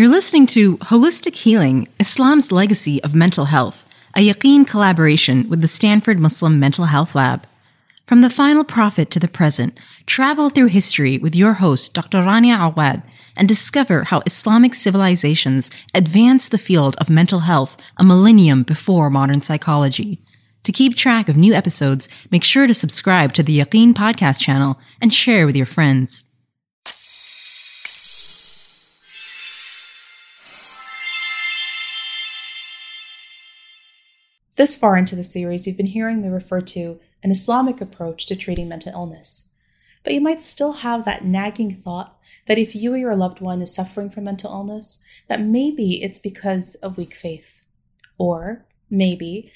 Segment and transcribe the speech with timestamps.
[0.00, 3.86] You're listening to Holistic Healing Islam's Legacy of Mental Health,
[4.16, 7.46] a Yaqeen collaboration with the Stanford Muslim Mental Health Lab.
[8.06, 12.22] From the final prophet to the present, travel through history with your host, Dr.
[12.22, 13.02] Rania Awad,
[13.36, 19.42] and discover how Islamic civilizations advanced the field of mental health a millennium before modern
[19.42, 20.18] psychology.
[20.62, 24.80] To keep track of new episodes, make sure to subscribe to the Yaqeen podcast channel
[24.98, 26.24] and share with your friends.
[34.60, 38.36] This far into the series, you've been hearing me refer to an Islamic approach to
[38.36, 39.48] treating mental illness.
[40.04, 43.62] But you might still have that nagging thought that if you or your loved one
[43.62, 47.62] is suffering from mental illness, that maybe it's because of weak faith.
[48.18, 49.50] Or maybe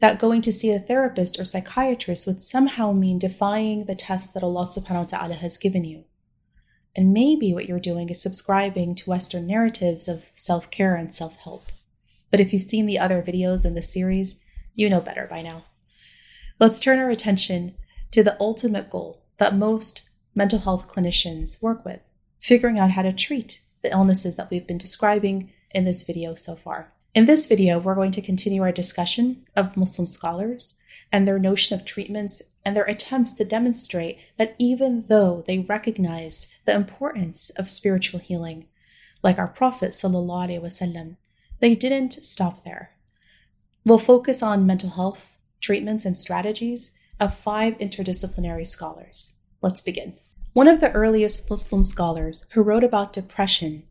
[0.00, 4.42] that going to see a therapist or psychiatrist would somehow mean defying the test that
[4.42, 6.02] Allah subhanahu wa ta'ala has given you.
[6.96, 11.36] And maybe what you're doing is subscribing to Western narratives of self care and self
[11.36, 11.66] help.
[12.32, 14.42] But if you've seen the other videos in the series,
[14.78, 15.64] you know better by now.
[16.60, 17.74] Let's turn our attention
[18.12, 22.00] to the ultimate goal that most mental health clinicians work with
[22.40, 26.54] figuring out how to treat the illnesses that we've been describing in this video so
[26.54, 26.92] far.
[27.12, 31.74] In this video, we're going to continue our discussion of Muslim scholars and their notion
[31.74, 37.68] of treatments and their attempts to demonstrate that even though they recognized the importance of
[37.68, 38.68] spiritual healing,
[39.24, 41.16] like our Prophet, wasallam,
[41.58, 42.92] they didn't stop there.
[43.84, 49.40] We'll focus on mental health, treatments, and strategies of five interdisciplinary scholars.
[49.62, 50.14] Let's begin.
[50.52, 53.84] One of the earliest Muslim scholars who wrote about depression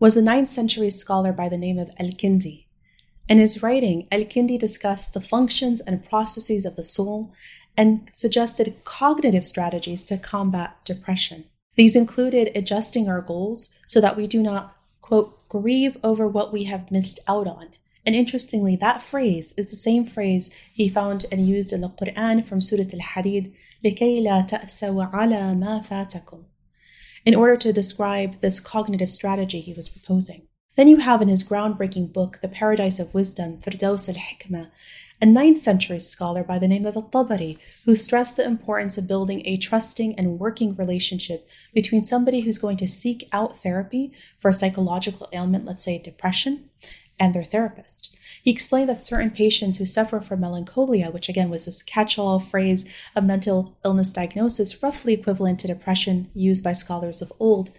[0.00, 2.66] was a 9th century scholar by the name of Al Kindi.
[3.28, 7.32] In his writing, Al Kindi discussed the functions and processes of the soul
[7.76, 11.44] and suggested cognitive strategies to combat depression.
[11.76, 16.64] These included adjusting our goals so that we do not, quote, grieve over what we
[16.64, 17.68] have missed out on,
[18.05, 22.43] and interestingly, that phrase is the same phrase he found and used in the Quran
[22.43, 26.43] from Surah Al Hadid, لكي لا تأسوا على ما فاتكم,
[27.25, 30.47] in order to describe this cognitive strategy he was proposing.
[30.75, 34.71] Then you have in his groundbreaking book, The Paradise of Wisdom, Firdaus al Hikmah,
[35.21, 39.41] a 9th century scholar by the name of Al-Tabari, who stressed the importance of building
[39.45, 44.53] a trusting and working relationship between somebody who's going to seek out therapy for a
[44.53, 46.69] psychological ailment, let's say depression,
[47.18, 48.18] and their therapist.
[48.42, 52.38] He explained that certain patients who suffer from melancholia, which again was this catch all
[52.38, 57.70] phrase of mental illness diagnosis, roughly equivalent to depression used by scholars of old,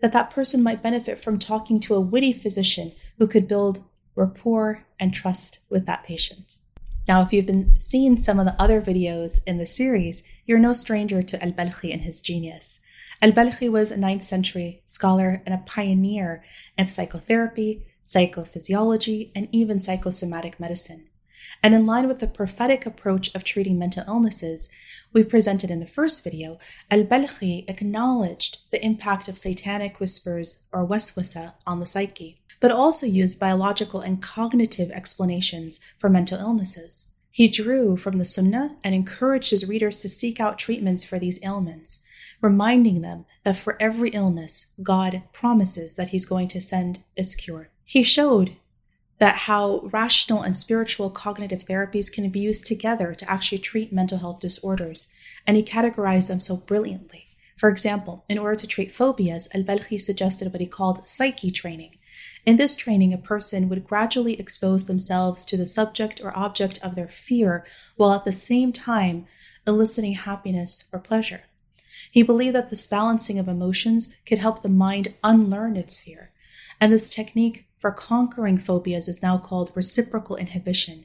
[0.00, 3.84] that that person might benefit from talking to a witty physician who could build
[4.14, 6.58] rapport and trust with that patient.
[7.06, 10.72] Now, if you've been seeing some of the other videos in the series, you're no
[10.72, 12.80] stranger to Al Balkhi and his genius.
[13.20, 16.42] Al Balkhi was a 9th century scholar and a pioneer
[16.78, 21.08] of psychotherapy, psychophysiology, and even psychosomatic medicine.
[21.62, 24.70] And in line with the prophetic approach of treating mental illnesses
[25.12, 26.58] we presented in the first video,
[26.90, 33.06] Al Balkhi acknowledged the impact of satanic whispers or waswasa on the psyche, but also
[33.06, 37.12] used biological and cognitive explanations for mental illnesses.
[37.30, 41.42] He drew from the Sunnah and encouraged his readers to seek out treatments for these
[41.42, 42.04] ailments,
[42.40, 47.70] reminding them that for every illness, God promises that He's going to send its cure.
[47.84, 48.56] He showed
[49.18, 54.18] that how rational and spiritual cognitive therapies can be used together to actually treat mental
[54.18, 55.12] health disorders,
[55.46, 57.26] and he categorized them so brilliantly.
[57.56, 61.96] For example, in order to treat phobias, Al Balkhi suggested what he called psyche training.
[62.44, 66.94] In this training, a person would gradually expose themselves to the subject or object of
[66.94, 67.64] their fear
[67.96, 69.26] while at the same time
[69.66, 71.42] eliciting happiness or pleasure.
[72.10, 76.32] He believed that this balancing of emotions could help the mind unlearn its fear.
[76.80, 81.04] And this technique for conquering phobias is now called reciprocal inhibition.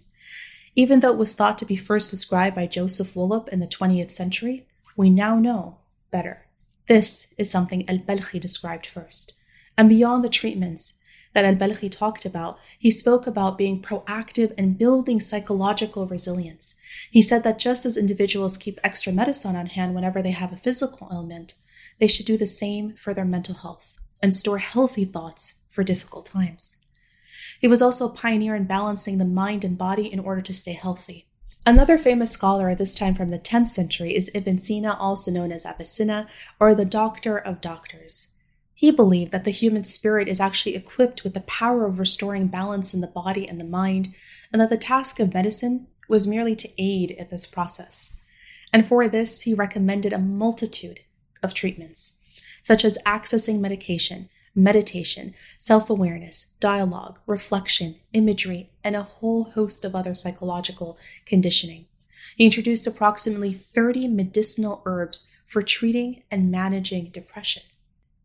[0.78, 4.12] Even though it was thought to be first described by Joseph Wolpe in the 20th
[4.12, 5.80] century, we now know
[6.10, 6.46] better.
[6.88, 9.34] This is something Al Balkhi described first.
[9.78, 11.00] And beyond the treatments
[11.34, 16.76] that Al Balkhi talked about, he spoke about being proactive and building psychological resilience.
[17.12, 20.64] He said that just as individuals keep extra medicine on hand whenever they have a
[20.66, 21.56] physical ailment,
[22.00, 26.26] they should do the same for their mental health and store healthy thoughts for difficult
[26.26, 26.84] times.
[27.62, 30.74] He was also a pioneer in balancing the mind and body in order to stay
[30.74, 31.26] healthy.
[31.66, 35.54] Another famous scholar, at this time from the 10th century, is Ibn Sina, also known
[35.54, 36.28] as Avicenna,
[36.60, 38.36] or the Doctor of Doctors.
[38.74, 42.94] He believed that the human spirit is actually equipped with the power of restoring balance
[42.94, 44.10] in the body and the mind,
[44.52, 48.20] and that the task of medicine was merely to aid in this process.
[48.74, 51.00] And for this, he recommended a multitude
[51.42, 52.20] of treatments,
[52.62, 54.28] such as accessing medication,
[54.64, 61.86] meditation, self awareness, dialogue, reflection, imagery, and a whole host of other psychological conditioning.
[62.36, 67.64] He introduced approximately 30 medicinal herbs for treating and managing depression.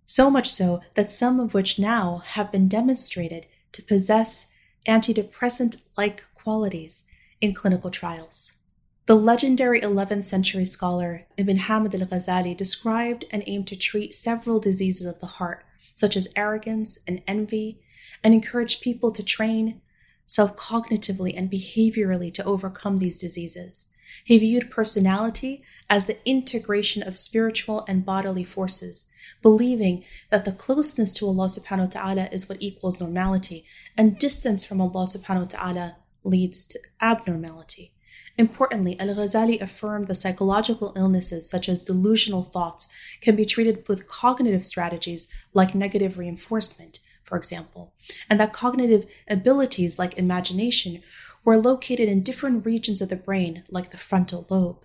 [0.05, 4.53] So much so that some of which now have been demonstrated to possess
[4.87, 7.05] antidepressant like qualities
[7.41, 8.59] in clinical trials.
[9.07, 14.61] The legendary 11th century scholar Ibn Hamid al Ghazali described and aimed to treat several
[14.61, 15.65] diseases of the heart,
[15.95, 17.81] such as arrogance and envy,
[18.23, 19.81] and encourage people to train
[20.27, 23.89] self cognitively and behaviorally to overcome these diseases.
[24.25, 29.07] He viewed personality as the integration of spiritual and bodily forces,
[29.43, 33.65] believing that the closeness to Allah subhanahu wa ta'ala is what equals normality,
[33.97, 37.94] and distance from Allah subhanahu wa ta'ala leads to abnormality.
[38.37, 42.89] Importantly, Al Ghazali affirmed that psychological illnesses such as delusional thoughts
[43.21, 47.95] can be treated with cognitive strategies like negative reinforcement, for example,
[48.29, 51.01] and that cognitive abilities like imagination
[51.45, 54.85] were located in different regions of the brain, like the frontal lobe.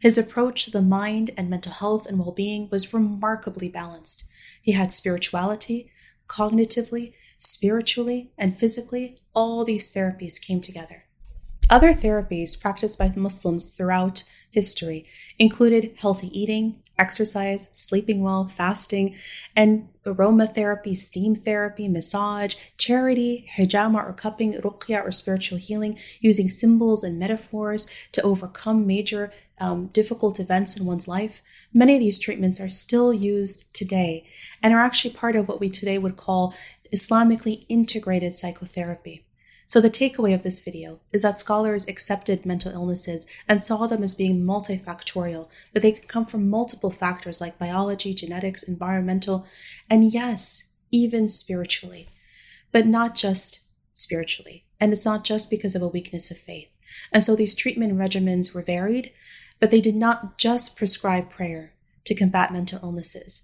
[0.00, 4.24] His approach to the mind and mental health and well being was remarkably balanced.
[4.60, 5.90] He had spirituality,
[6.28, 11.05] cognitively, spiritually, and physically, all these therapies came together.
[11.68, 14.22] Other therapies practiced by Muslims throughout
[14.52, 15.04] history
[15.36, 19.16] included healthy eating, exercise, sleeping well, fasting,
[19.56, 27.02] and aromatherapy, steam therapy, massage, charity, hijama or cupping, ruqya or spiritual healing, using symbols
[27.02, 31.42] and metaphors to overcome major um, difficult events in one's life.
[31.74, 34.24] Many of these treatments are still used today
[34.62, 36.54] and are actually part of what we today would call
[36.94, 39.25] Islamically integrated psychotherapy.
[39.68, 44.02] So the takeaway of this video is that scholars accepted mental illnesses and saw them
[44.04, 49.44] as being multifactorial, that they could come from multiple factors like biology, genetics, environmental,
[49.90, 52.08] and yes, even spiritually,
[52.70, 54.64] but not just spiritually.
[54.78, 56.68] And it's not just because of a weakness of faith.
[57.12, 59.10] And so these treatment regimens were varied,
[59.58, 61.72] but they did not just prescribe prayer
[62.04, 63.42] to combat mental illnesses.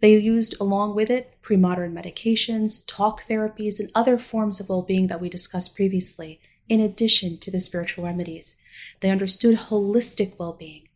[0.00, 5.20] They used, along with it, pre-modern medications, talk therapies, and other forms of well-being that
[5.20, 8.60] we discussed previously, in addition to the spiritual remedies.
[9.00, 10.88] They understood holistic well-being.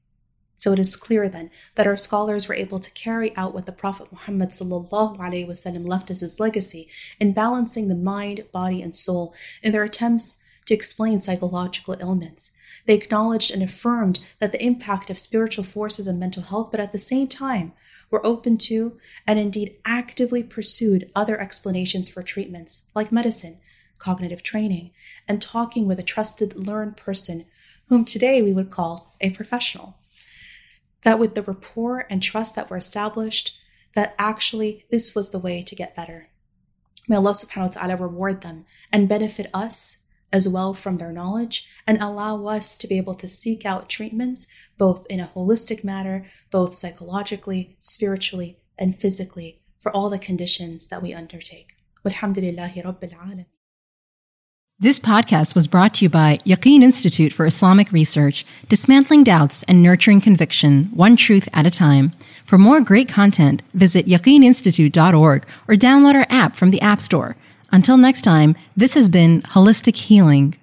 [0.55, 3.73] So it is clear then that our scholars were able to carry out what the
[3.73, 6.89] Prophet Muhammad wasallam left as his legacy
[7.21, 12.57] in balancing the mind, body, and soul in their attempts to explain psychological ailments.
[12.87, 16.93] They acknowledged and affirmed that the impact of spiritual forces on mental health, but at
[16.93, 17.73] the same time
[18.15, 18.97] were open to
[19.27, 23.59] and indeed actively pursued other explanations for treatments like medicine,
[23.99, 24.93] cognitive training,
[25.27, 27.45] and talking with a trusted, learned person
[27.89, 29.99] whom today we would call a professional.
[31.03, 33.59] That with the rapport and trust that were established,
[33.95, 36.29] that actually this was the way to get better.
[37.09, 40.04] May Allah subhanahu wa ta'ala reward them and benefit us
[40.35, 44.49] as well from their knowledge and allow us to be able to seek out treatments
[44.77, 51.01] both in a holistic manner, both psychologically, spiritually, and physically for all the conditions that
[51.01, 51.77] we undertake.
[54.81, 59.85] This podcast was brought to you by Yaqeen Institute for Islamic Research, dismantling doubts and
[59.85, 62.13] nurturing conviction, one truth at a time.
[62.45, 67.37] For more great content, visit yaqeeninstitute.org or download our app from the App Store.
[67.75, 70.55] Until next time, this has been Holistic Healing.